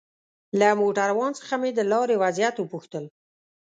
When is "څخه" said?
1.39-1.53